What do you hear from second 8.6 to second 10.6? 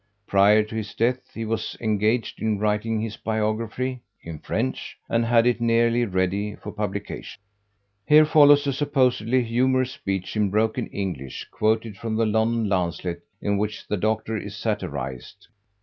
a supposedly humorous speech in